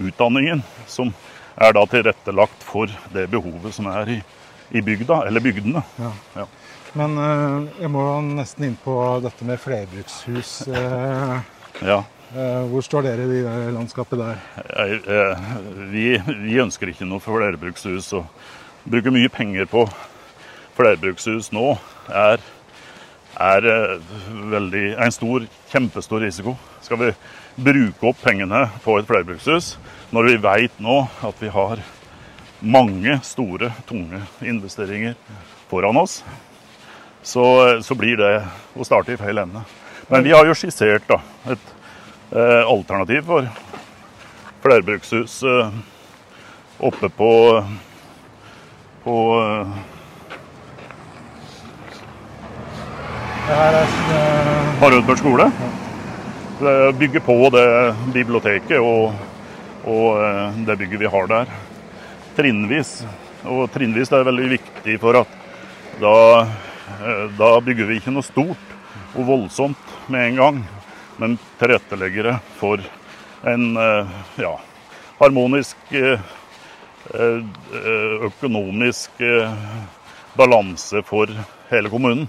utdanningen, 0.00 0.62
som 0.88 1.12
er 1.60 1.74
da 1.76 1.82
tilrettelagt 1.86 2.64
for 2.64 2.88
det 3.12 3.26
behovet 3.34 3.76
som 3.76 3.90
er 3.92 4.14
i, 4.14 4.18
i 4.72 4.80
bygda, 4.80 5.26
eller 5.28 5.44
bygdene. 5.44 5.84
Ja. 6.00 6.12
Ja. 6.38 6.46
Men 6.98 7.16
eh, 7.18 7.68
jeg 7.80 7.90
må 7.92 8.02
nesten 8.26 8.66
inn 8.68 8.78
på 8.82 8.94
dette 9.24 9.46
med 9.48 9.60
flerbrukshus. 9.62 10.54
Eh, 10.68 11.38
Ja. 11.82 12.02
eh, 12.36 12.62
hvor 12.68 12.84
står 12.84 13.06
dere 13.08 13.24
i 13.24 13.42
det 13.42 13.72
landskapet 13.74 14.20
der? 14.20 14.42
Vi, 15.90 16.18
vi 16.20 16.58
ønsker 16.60 16.92
ikke 16.92 17.08
noe 17.08 17.20
flerbrukshus. 17.24 18.12
og 18.12 18.26
bruker 18.84 19.14
mye 19.14 19.28
penger 19.30 19.64
på 19.70 19.86
flerbrukshus 20.76 21.52
nå 21.54 21.78
er, 22.10 22.40
er 23.40 23.68
veldig, 24.52 24.84
en 24.98 25.12
stor, 25.14 25.46
kjempestor 25.72 26.20
risiko. 26.20 26.56
Skal 26.82 26.98
vi 26.98 27.10
bruke 27.56 28.08
opp 28.10 28.20
pengene 28.24 28.66
på 28.84 28.98
et 28.98 29.06
flerbrukshus 29.08 29.76
når 30.12 30.28
vi 30.28 30.36
vet 30.44 30.80
nå 30.82 30.96
at 31.24 31.40
vi 31.40 31.48
har 31.48 31.80
mange 32.62 33.16
store, 33.24 33.72
tunge 33.88 34.20
investeringer 34.44 35.14
foran 35.70 35.96
oss, 35.96 36.20
så, 37.22 37.44
så 37.82 37.94
blir 37.94 38.18
det 38.18 38.32
å 38.74 38.86
starte 38.86 39.14
i 39.14 39.20
feil 39.20 39.38
ende. 39.44 39.62
Men 40.10 40.26
vi 40.26 40.34
har 40.34 40.46
jo 40.46 40.56
skissert 40.58 41.06
da, 41.08 41.20
et 41.54 41.70
eh, 42.34 42.62
alternativ 42.66 43.24
for 43.28 43.46
flerbrukshus 44.62 45.38
eh, 45.46 45.70
oppe 46.82 47.08
på, 47.16 47.30
på 49.04 49.16
eh, 49.38 49.80
Det 53.42 53.58
her 53.58 53.76
er 53.76 55.02
eh, 55.02 55.16
skole. 55.18 55.48
Bygge 56.98 57.20
på 57.26 57.36
det 57.50 57.66
biblioteket 58.14 58.78
og, 58.78 59.16
og 59.82 60.20
eh, 60.22 60.60
det 60.66 60.78
bygget 60.78 61.02
vi 61.02 61.10
har 61.10 61.30
der. 61.30 61.54
Trinnvis. 62.36 63.00
Og 63.42 63.66
trinnvis 63.74 64.12
er 64.14 64.28
veldig 64.28 64.50
viktig 64.54 64.98
for 65.02 65.18
at 65.24 65.38
da, 66.00 66.14
da 67.38 67.50
bygger 67.64 67.88
vi 67.88 67.98
ikke 68.00 68.14
noe 68.14 68.26
stort 68.26 68.72
og 69.12 69.26
voldsomt 69.28 69.96
med 70.12 70.32
en 70.32 70.40
gang, 70.40 70.60
men 71.20 71.38
tilrettelegger 71.60 72.30
det 72.30 72.36
for 72.58 72.82
en 73.48 73.76
eh, 73.76 74.06
ja, 74.40 74.52
harmonisk 75.18 75.76
eh, 75.90 76.20
eh, 77.14 77.42
økonomisk 78.28 79.20
eh, 79.20 79.52
balanse 80.38 81.02
for 81.06 81.30
hele 81.70 81.90
kommunen. 81.92 82.28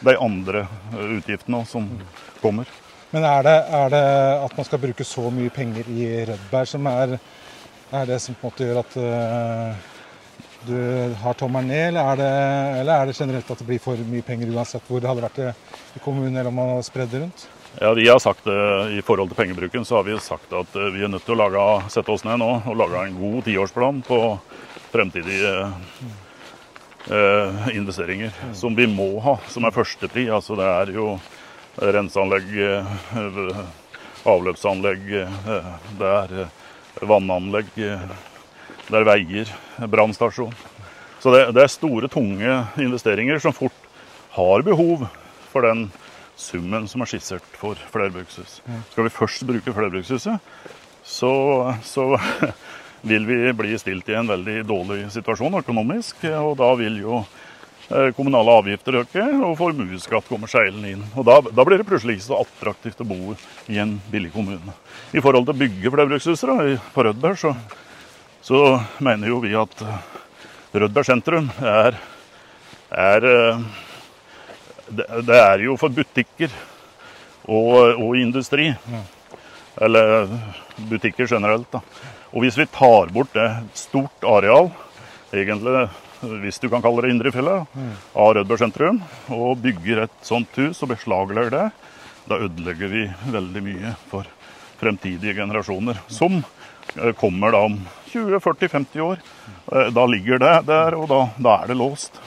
De 0.00 0.16
andre 0.16 0.66
eh, 0.92 1.16
utgiftene 1.18 1.64
som 1.68 1.88
kommer. 2.42 2.68
Men 3.14 3.24
er 3.28 3.46
det, 3.46 3.58
er 3.78 3.90
det 3.94 4.04
at 4.42 4.56
man 4.58 4.66
skal 4.66 4.82
bruke 4.82 5.06
så 5.06 5.28
mye 5.30 5.52
penger 5.54 5.90
i 5.92 6.06
Rødberg 6.26 6.66
som 6.68 6.86
er, 6.90 7.18
er 7.94 8.08
det 8.10 8.18
som 8.22 8.34
på 8.34 8.48
en 8.48 8.50
måte 8.50 8.66
gjør 8.66 8.80
at 8.82 8.96
eh, 8.98 9.90
du 10.66 11.14
har 11.22 11.34
tommelen 11.34 11.68
ned, 11.68 11.88
eller 11.88 12.12
er, 12.12 12.16
det, 12.20 12.30
eller 12.80 12.94
er 13.02 13.06
det 13.10 13.16
generelt 13.18 13.50
at 13.50 13.58
det 13.60 13.66
blir 13.68 13.80
for 13.82 13.96
mye 14.08 14.22
penger 14.26 14.50
uansett 14.54 14.86
hvor 14.88 15.00
det 15.00 15.08
hadde 15.10 15.24
vært 15.26 15.38
i- 15.44 15.54
i 15.96 16.02
kommunen, 16.04 16.36
eller 16.36 16.48
om 16.50 16.54
man 16.58 16.68
hadde 16.74 16.86
spredd 16.88 17.10
det 17.10 17.20
rundt? 17.24 17.46
Ja, 17.80 17.92
vi 17.94 18.06
har 18.08 18.18
sagt 18.22 18.46
I 18.46 19.00
forhold 19.02 19.32
til 19.32 19.36
pengebruken 19.40 19.84
så 19.84 19.96
har 19.96 20.04
vi 20.06 20.14
sagt 20.22 20.52
at 20.52 20.76
eh, 20.76 20.90
vi 20.94 21.02
er 21.02 21.08
nødt 21.10 21.24
til 21.26 21.34
å 21.34 21.40
lage, 21.42 21.90
sette 21.90 22.12
oss 22.14 22.22
ned 22.24 22.38
nå 22.38 22.62
og 22.66 22.76
lage 22.78 23.00
en 23.08 23.16
god 23.18 23.44
tiårsplan 23.48 24.02
på 24.06 24.18
fremtidige 24.92 25.72
eh, 27.10 27.68
investeringer. 27.76 28.30
Som 28.54 28.74
vi 28.78 28.86
må 28.86 29.08
ha, 29.24 29.36
som 29.50 29.64
er 29.66 29.74
førstepri. 29.74 30.28
Altså, 30.30 30.54
det 30.56 30.68
er 30.70 30.92
jo 30.94 31.08
renseanlegg, 31.82 32.52
eh, 32.62 33.64
avløpsanlegg, 34.24 35.10
eh, 35.24 35.72
det 35.98 36.12
er 36.12 36.36
eh, 36.44 36.54
vannanlegg, 37.10 37.74
eh, 37.76 38.06
det 38.88 39.00
er 39.00 39.08
veier, 39.08 39.50
brannstasjon. 39.90 40.54
Så 41.22 41.32
det, 41.32 41.46
det 41.56 41.62
er 41.64 41.72
store, 41.72 42.08
tunge 42.12 42.56
investeringer 42.80 43.40
som 43.40 43.54
fort 43.56 43.86
har 44.34 44.64
behov 44.66 45.06
for 45.52 45.64
den 45.64 45.86
summen 46.36 46.88
som 46.90 47.04
er 47.04 47.08
skissert 47.08 47.56
for 47.56 47.78
flerbrukshus. 47.92 48.58
Skal 48.90 49.06
vi 49.06 49.12
først 49.14 49.46
bruke 49.48 49.72
flerbrukshuset, 49.72 50.42
så, 51.04 51.32
så 51.86 52.08
vil 53.08 53.26
vi 53.28 53.38
bli 53.56 53.78
stilt 53.78 54.08
i 54.08 54.18
en 54.18 54.28
veldig 54.28 54.62
dårlig 54.68 55.06
situasjon 55.14 55.60
økonomisk. 55.60 56.24
Og 56.40 56.56
da 56.60 56.70
vil 56.80 56.98
jo 57.02 57.20
eh, 57.22 58.10
kommunale 58.16 58.58
avgifter 58.60 59.00
øke, 59.02 59.24
og 59.44 59.56
formuesskatt 59.60 60.28
kommer 60.28 60.50
seilende 60.50 60.94
inn. 60.94 61.06
Og 61.14 61.28
da, 61.28 61.38
da, 61.46 61.64
blir 61.66 61.80
det 61.80 61.88
plutselig 61.88 62.18
ikke 62.18 62.28
så 62.30 62.42
attraktivt 62.42 63.04
å 63.04 63.08
bo 63.08 63.36
i 63.72 63.80
en 63.80 63.96
billig 64.12 64.32
kommune. 64.34 64.76
I 65.12 65.24
forhold 65.24 65.48
til 65.48 65.56
å 65.56 65.62
bygge 65.64 65.94
flerbrukshuset 65.94 66.92
på 66.96 67.06
Rødberg, 67.06 67.40
så, 67.40 67.54
så, 68.44 68.80
mener 68.98 69.30
jo 69.30 69.38
vi 69.40 69.54
at 69.56 69.78
eh, 69.80 70.00
Rødberg 70.76 71.06
sentrum 71.08 71.46
er, 71.64 71.96
er 72.92 73.26
eh, 73.30 73.62
det, 74.92 75.38
er 75.38 75.64
jo 75.64 75.78
for 75.80 75.94
butikker 75.94 76.52
og, 77.48 77.96
og 77.96 78.18
industri. 78.20 78.68
Eller 79.80 80.28
butikker 80.90 81.26
generelt. 81.30 81.70
da. 81.72 81.80
Og 82.34 82.44
hvis 82.44 82.58
vi 82.60 82.68
tar 82.68 83.08
bort 83.14 83.32
det 83.32 83.48
stort 83.80 84.28
areal, 84.28 84.68
egentlig 85.32 85.88
hvis 86.44 86.60
du 86.60 86.68
kan 86.68 86.84
kalle 86.84 87.06
det 87.06 87.14
indrefjellet, 87.14 87.64
mm. 87.72 87.90
av 88.12 88.36
Rødberg 88.36 88.60
sentrum, 88.60 89.00
og 89.32 89.64
bygger 89.64 90.04
et 90.04 90.20
sånt 90.24 90.60
hus 90.60 90.84
og 90.84 90.92
beslaglegger 90.92 91.56
det, 91.56 91.66
da 92.28 92.44
ødelegger 92.44 92.92
vi 92.92 93.08
veldig 93.32 93.66
mye 93.72 93.96
for 94.12 94.28
fremtidige 94.80 95.36
generasjoner. 95.40 96.04
Som 96.12 96.42
eh, 96.42 97.12
kommer 97.16 97.56
da 97.56 97.66
om 97.72 97.80
20-40-50 98.14 99.04
år. 99.04 99.22
Eh, 99.72 99.90
da 99.94 100.06
ligger 100.10 100.42
det 100.42 100.54
der, 100.70 100.98
og 100.98 101.08
da, 101.10 101.20
da 101.36 101.56
er 101.62 101.72
det 101.72 101.78
låst. 101.78 102.20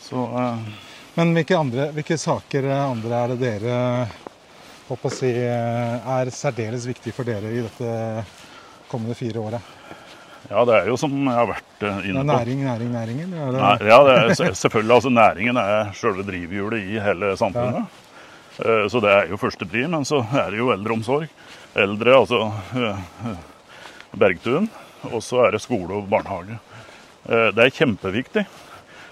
Så, 0.00 0.26
eh. 0.42 0.88
Men 1.14 1.34
hvilke, 1.36 1.58
andre, 1.58 1.90
hvilke 1.94 2.18
saker 2.18 2.70
andre 2.80 3.24
er 3.24 3.34
det 3.34 3.40
dere 3.44 3.80
håper 4.88 5.10
å 5.10 5.14
si, 5.14 5.30
er 5.30 6.30
særdeles 6.34 6.86
viktig 6.88 7.12
for 7.14 7.28
dere 7.28 7.50
i 7.52 7.62
dette 7.62 8.24
kommende 8.90 9.14
fire 9.18 9.42
året? 9.42 9.76
Ja, 10.50 10.64
det 10.66 10.80
er 10.80 10.88
jo 10.90 10.96
som 10.98 11.12
jeg 11.14 11.36
har 11.36 11.46
vært 11.46 11.84
eh, 11.86 11.98
inne 12.10 12.22
på. 12.24 12.26
Næring, 12.26 12.62
næring, 12.66 12.90
næringen? 12.90 13.34
Ja, 13.36 13.48
det... 13.54 13.60
Nei, 13.60 13.90
ja, 13.90 13.98
det 14.06 14.14
er, 14.18 14.54
selvfølgelig. 14.58 14.94
altså 14.96 15.12
Næringen 15.14 15.60
er 15.62 15.92
selve 15.94 16.24
drivhjulet 16.26 16.88
i 16.90 17.02
hele 17.04 17.34
samfunnet. 17.38 17.84
Ja. 17.84 18.64
Eh, 18.64 18.86
så 18.90 19.02
det 19.04 19.12
er 19.14 19.30
jo 19.30 19.38
første 19.40 19.68
pri, 19.68 19.84
men 19.92 20.06
så 20.08 20.24
er 20.26 20.50
det 20.50 20.58
jo 20.58 20.72
eldreomsorg. 20.74 21.30
Eldre, 21.78 22.16
altså 22.18 22.40
eh, 22.74 23.04
Bergtun. 24.18 24.66
Og 25.08 25.22
så 25.24 25.46
er 25.46 25.54
det 25.54 25.62
skole 25.64 25.96
og 25.96 26.10
barnehage. 26.10 26.58
Det 27.24 27.64
er 27.64 27.72
kjempeviktig. 27.72 28.44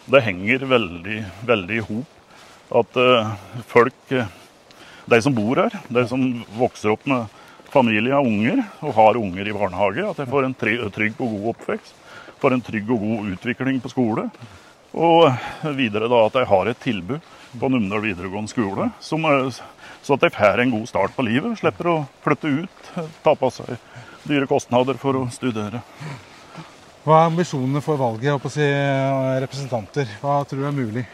Det 0.09 0.25
henger 0.25 0.65
veldig, 0.69 1.19
veldig 1.49 1.79
i 1.79 1.85
hop 1.85 2.15
at 2.79 2.99
folk, 3.69 4.13
de 5.09 5.19
som 5.25 5.37
bor 5.37 5.61
her, 5.61 5.73
de 5.89 6.05
som 6.09 6.25
vokser 6.59 6.93
opp 6.93 7.07
med 7.09 7.33
familie 7.73 8.17
og 8.17 8.29
unger, 8.29 8.63
og 8.85 8.95
har 8.97 9.21
unger 9.21 9.49
i 9.49 9.57
barnehage, 9.57 10.05
at 10.05 10.21
de 10.21 10.29
får 10.29 10.49
en 10.49 10.57
trygg 10.57 11.21
og 11.21 11.33
god 11.35 11.49
oppvekst. 11.55 11.97
Får 12.39 12.55
en 12.55 12.65
trygg 12.65 12.93
og 12.95 13.03
god 13.03 13.33
utvikling 13.35 13.81
på 13.85 13.93
skole. 13.93 14.29
Og 14.97 15.29
videre 15.77 16.09
da 16.09 16.23
at 16.27 16.39
de 16.39 16.47
har 16.49 16.71
et 16.71 16.81
tilbud 16.81 17.21
på 17.59 17.69
Numedal 17.73 18.05
videregående 18.05 18.53
skole, 18.53 18.91
som, 19.01 19.25
så 20.05 20.17
at 20.17 20.25
de 20.25 20.33
får 20.33 20.63
en 20.63 20.73
god 20.77 20.89
start 20.89 21.17
på 21.17 21.25
livet. 21.27 21.59
Slipper 21.61 21.93
å 21.93 21.99
flytte 22.25 22.53
ut, 22.63 22.93
ta 23.25 23.35
på 23.37 23.53
seg 23.53 23.77
dyre 24.29 24.49
kostnader 24.51 24.99
for 25.01 25.17
å 25.19 25.27
studere. 25.33 25.83
Hva 27.05 27.23
er 27.23 27.31
ambisjonene 27.31 27.81
for 27.85 28.01
valget 28.01 28.37
å 28.37 28.53
si, 28.53 28.65
representanter? 29.43 30.11
Hva 30.21 30.43
tror 30.49 30.61
du 30.63 30.69
er 30.69 30.77
mulig? 30.77 31.05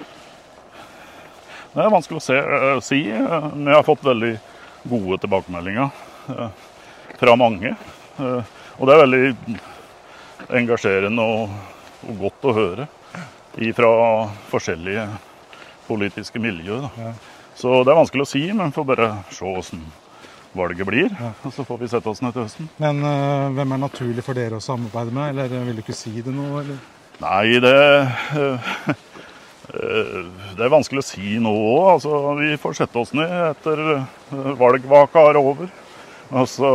Det 1.75 1.83
er 1.83 1.91
vanskelig 1.91 2.21
å 2.21 2.25
se, 2.25 2.39
uh, 2.39 2.81
si. 2.83 3.01
Men 3.11 3.71
jeg 3.71 3.79
har 3.79 3.87
fått 3.87 4.05
veldig 4.07 4.33
gode 4.91 5.19
tilbakemeldinger. 5.23 5.91
Eh, 6.29 6.49
fra 7.19 7.37
mange. 7.37 7.75
Eh, 8.19 8.53
og 8.79 8.89
det 8.89 8.95
er 8.95 9.03
veldig 9.03 9.59
engasjerende 10.61 11.25
og, 11.25 11.55
og 12.09 12.21
godt 12.27 12.49
å 12.49 12.55
høre 12.57 12.87
fra 13.77 13.91
forskjellige 14.51 15.07
politiske 15.87 16.41
miljøer. 16.43 16.89
Ja. 16.99 17.13
Så 17.55 17.85
det 17.87 17.93
er 17.93 18.01
vanskelig 18.01 18.25
å 18.27 18.29
si, 18.29 18.43
men 18.53 18.75
får 18.75 18.89
bare 18.89 19.11
se 19.33 19.47
åssen 19.47 19.85
valget 20.55 20.87
blir. 20.87 21.15
Ja. 21.21 21.33
Og 21.47 21.53
så 21.55 21.65
får 21.67 21.81
vi 21.83 21.91
sette 21.93 22.11
oss 22.11 22.23
ned 22.25 22.35
til 22.35 22.47
høsten. 22.47 22.71
Men 22.83 23.03
uh, 23.05 23.51
hvem 23.55 23.77
er 23.77 23.83
naturlig 23.85 24.25
for 24.27 24.39
dere 24.39 24.61
å 24.61 24.65
samarbeide 24.65 25.15
med, 25.15 25.35
eller 25.35 25.67
vil 25.69 25.79
du 25.79 25.85
ikke 25.85 25.97
si 25.97 26.15
det 26.25 26.35
nå? 26.35 26.49
Eller? 26.63 26.81
Nei, 27.23 27.59
det 27.63 27.77
uh, 28.35 28.91
Det 30.55 30.63
er 30.63 30.73
vanskelig 30.73 31.03
å 31.03 31.07
si 31.07 31.39
nå 31.43 31.53
òg. 31.53 31.87
Altså, 31.97 32.19
vi 32.39 32.53
får 32.61 32.79
sette 32.83 33.01
oss 33.01 33.15
ned 33.17 33.33
etter 33.51 34.05
valgvaka 34.61 35.25
er 35.31 35.41
over. 35.41 35.73
Og 36.35 36.47
så 36.51 36.71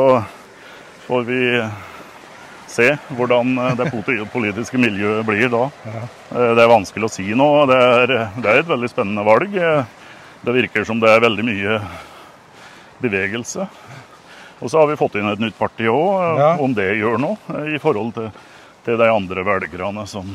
får 1.06 1.24
vi 1.28 1.44
se 2.70 2.92
hvordan 3.18 3.56
eh, 3.58 3.78
det 3.80 3.88
politiske 4.36 4.78
miljøet 4.82 5.26
blir 5.28 5.50
da. 5.54 5.63
Ja. 5.86 6.04
det 6.58 6.65
er 6.65 6.72
vanskelig 6.72 7.08
å 7.08 7.13
si 7.13 7.26
nå. 7.38 7.48
Det 7.70 7.80
er, 7.80 8.13
det 8.36 8.52
er 8.52 8.62
et 8.62 8.70
veldig 8.70 8.92
spennende 8.92 9.26
valg. 9.28 9.56
Det 10.39 10.56
virker 10.56 10.86
som 10.88 11.02
det 11.02 11.12
er 11.12 11.24
veldig 11.26 11.46
mye 11.48 11.80
bevegelse. 13.01 13.67
Og 14.59 14.71
så 14.71 14.81
har 14.81 14.89
vi 14.89 14.99
fått 14.99 15.15
inn 15.19 15.29
et 15.31 15.41
nytt 15.41 15.57
parti 15.57 15.88
òg, 15.88 16.07
eh, 16.19 16.39
ja. 16.41 16.53
om 16.59 16.73
det 16.75 16.89
gjør 16.99 17.19
noe 17.21 17.65
i 17.71 17.79
forhold 17.81 18.15
til, 18.17 18.31
til 18.88 18.99
de 18.99 19.12
andre 19.12 19.45
velgerne 19.47 20.05
som 20.09 20.33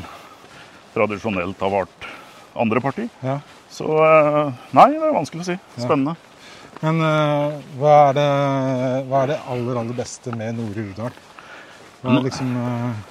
tradisjonelt 0.95 1.61
har 1.61 1.75
vært 1.75 2.07
andre 2.55 2.81
parti. 2.81 3.09
Ja. 3.25 3.41
Så 3.75 3.89
nei, 3.91 4.93
det 4.95 5.03
er 5.03 5.17
vanskelig 5.17 5.43
å 5.43 5.49
si. 5.49 5.59
Spennende. 5.75 6.15
Ja. 6.15 6.31
Men 6.85 7.01
uh, 7.01 7.55
hva, 7.79 7.95
er 8.11 8.17
det, 8.19 8.29
hva, 9.09 9.23
er 9.23 9.33
det, 9.33 9.41
aller, 9.51 9.81
aller 9.81 9.97
beste 9.97 10.35
med 10.37 10.59
Nore 10.59 10.85
Uvdal? 10.85 11.19
Hva 12.03 12.17
er 12.19 12.25
liksom 12.27 12.55
uh... 12.59 13.03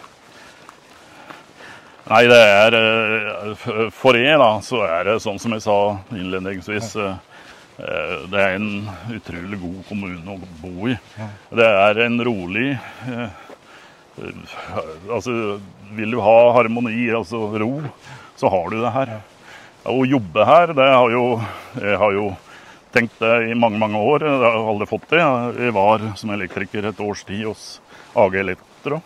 Nei, 2.03 2.25
det 2.27 2.37
er 2.37 2.75
For 3.95 4.19
jeg, 4.19 4.35
da, 4.41 4.49
så 4.65 4.81
er 4.83 5.07
det 5.07 5.21
sånn 5.23 5.39
som 5.39 5.55
jeg 5.55 5.63
sa 5.63 5.77
innledningsvis. 6.11 6.89
Det 7.83 8.39
er 8.39 8.53
en 8.55 8.87
utrolig 9.11 9.57
god 9.59 9.79
kommune 9.89 10.35
å 10.35 10.37
bo 10.61 10.87
i. 10.87 10.95
Det 11.51 11.67
er 11.67 11.99
en 12.05 12.21
rolig 12.23 12.67
Altså, 14.13 15.33
vil 15.97 16.13
du 16.13 16.19
ha 16.21 16.37
harmoni, 16.53 17.07
altså 17.17 17.47
ro, 17.59 17.71
så 18.37 18.51
har 18.53 18.69
du 18.69 18.77
det 18.83 18.91
her. 18.93 19.13
Å 19.89 20.05
jobbe 20.05 20.45
her, 20.47 20.73
det 20.77 20.85
har 20.85 21.11
jo 21.11 21.23
Jeg 21.81 21.97
har 21.99 22.13
jo 22.15 22.27
tenkt 22.93 23.17
det 23.19 23.33
i 23.49 23.55
mange 23.57 23.79
mange 23.81 23.97
år. 23.97 24.23
Jeg 24.29 24.43
har 24.43 24.69
aldri 24.69 24.87
fått 24.87 25.09
det. 25.09 25.23
Jeg 25.65 25.73
var 25.73 26.05
som 26.19 26.29
elektriker 26.35 26.85
et 26.91 27.01
års 27.01 27.23
tid 27.25 27.47
hos 27.49 27.63
AG 28.13 28.37
Elektro. 28.37 29.01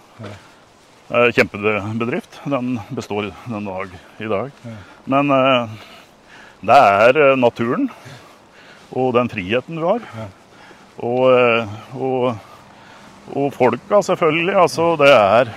Kjempebedrift. 1.08 2.42
Den 2.52 2.76
består 2.92 3.30
den 3.48 3.70
dag 3.70 3.94
i 4.20 4.28
dag. 4.28 4.52
Men 5.08 5.32
eh, 5.32 5.78
det 6.68 6.80
er 7.00 7.22
eh, 7.24 7.38
naturen 7.40 7.88
og 8.96 9.14
den 9.18 9.30
friheten 9.32 9.80
du 9.80 9.86
har. 9.88 10.04
Og, 10.98 11.24
eh, 11.32 11.78
og, 11.98 12.36
og 13.36 13.54
folka, 13.56 14.02
selvfølgelig. 14.06 14.56
Altså, 14.56 14.90
det 15.00 15.12
er, 15.14 15.52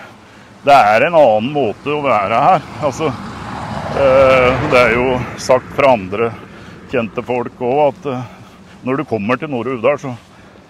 det 0.66 0.76
er 0.76 1.06
en 1.06 1.18
annen 1.18 1.52
måte 1.54 1.94
å 1.94 2.02
være 2.04 2.40
her. 2.46 2.70
Altså, 2.82 3.12
det 3.90 4.78
er 4.78 4.94
jo 4.94 5.16
sagt 5.42 5.72
fra 5.74 5.94
andre 5.96 6.30
kjente 6.90 7.22
folk 7.26 7.58
òg 7.62 7.80
at 7.88 8.06
uh, 8.10 8.28
når 8.86 9.00
du 9.00 9.06
kommer 9.08 9.38
til 9.38 9.50
Nord-Uvdal, 9.52 9.98
så, 10.00 10.14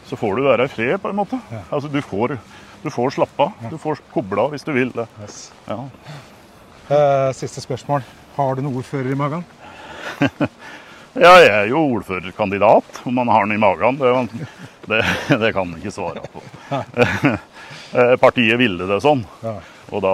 så, 0.08 0.18
får 0.18 0.36
du 0.36 0.46
være 0.48 0.66
i 0.66 0.72
fred, 0.72 0.96
på 1.00 1.12
en 1.12 1.20
måte. 1.20 1.38
Ja. 1.52 1.62
Altså, 1.70 1.90
du 1.92 2.00
får, 2.04 2.36
du 2.82 2.90
får 2.92 3.14
slappe 3.16 3.46
av. 3.46 3.70
Du 3.70 3.78
får 3.80 4.02
kobla 4.12 4.48
hvis 4.52 4.66
du 4.66 4.72
vil 4.76 4.92
det. 4.96 5.06
Yes. 5.22 5.38
Ja. 5.68 5.78
Siste 7.36 7.62
spørsmål. 7.62 8.02
Har 8.34 8.56
du 8.56 8.64
noen 8.64 8.80
ordfører 8.80 9.12
i 9.12 9.18
magen? 9.18 9.44
ja, 11.14 11.32
jeg 11.42 11.50
er 11.50 11.68
jo 11.72 11.82
ordførerkandidat. 11.96 13.02
Om 13.04 13.14
man 13.14 13.28
har 13.32 13.46
den 13.46 13.56
i 13.56 13.60
magen, 13.60 13.98
det, 13.98 14.12
det, 14.86 15.02
det 15.40 15.52
kan 15.56 15.72
jeg 15.74 15.82
ikke 15.82 15.94
svare 15.94 16.22
på. 16.30 16.44
Eh, 17.90 18.12
partiet 18.22 18.54
ville 18.54 18.86
det 18.86 19.00
sånn. 19.02 19.24
Og 19.90 20.02
da 20.04 20.10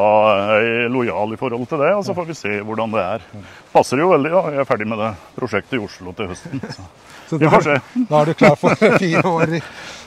er 0.56 0.62
jeg 0.64 0.92
lojal 0.94 1.34
i 1.34 1.38
forhold 1.40 1.66
til 1.68 1.82
det, 1.84 1.90
og 1.92 2.06
så 2.06 2.14
får 2.16 2.30
vi 2.30 2.36
se 2.38 2.54
hvordan 2.64 2.94
det 2.94 3.02
er. 3.04 3.26
Passer 3.74 4.00
jo 4.00 4.08
veldig, 4.14 4.32
da. 4.32 4.40
Jeg 4.54 4.62
er 4.62 4.70
ferdig 4.70 4.88
med 4.88 5.02
det 5.02 5.10
prosjektet 5.36 5.76
i 5.76 5.82
Oslo 5.84 6.14
til 6.16 6.30
høsten. 6.32 6.64
Så, 6.72 6.86
så 7.28 7.40
vi 7.42 7.50
får 7.52 7.66
se. 7.68 7.76
Da 8.08 8.22
er 8.22 8.32
du 8.32 8.38
klar 8.40 8.56
for 8.56 8.80
fire 9.04 9.26
år 9.28 9.58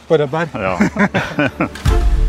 på 0.09 0.17
Rødberg? 0.23 0.57
Ja. 0.57 2.25